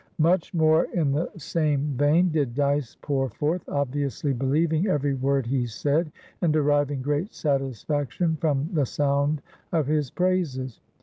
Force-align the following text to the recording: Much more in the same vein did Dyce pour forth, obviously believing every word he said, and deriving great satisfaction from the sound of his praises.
Much 0.17 0.51
more 0.51 0.85
in 0.95 1.11
the 1.11 1.29
same 1.37 1.93
vein 1.95 2.27
did 2.29 2.55
Dyce 2.55 2.97
pour 3.03 3.29
forth, 3.29 3.61
obviously 3.69 4.33
believing 4.33 4.87
every 4.87 5.13
word 5.13 5.45
he 5.45 5.67
said, 5.67 6.11
and 6.41 6.51
deriving 6.51 7.03
great 7.03 7.35
satisfaction 7.35 8.35
from 8.37 8.67
the 8.73 8.87
sound 8.87 9.43
of 9.71 9.85
his 9.85 10.09
praises. 10.09 10.81